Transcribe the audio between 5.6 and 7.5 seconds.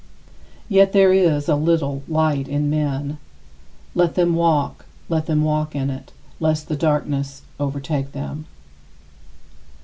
in it, lest the darkness